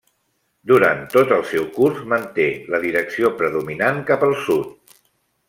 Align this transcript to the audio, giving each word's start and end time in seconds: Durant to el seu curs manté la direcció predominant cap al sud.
Durant 0.69 1.03
to 1.11 1.21
el 1.35 1.43
seu 1.49 1.67
curs 1.75 1.99
manté 2.15 2.47
la 2.75 2.81
direcció 2.87 3.31
predominant 3.43 4.03
cap 4.11 4.27
al 4.31 4.35
sud. 4.49 4.99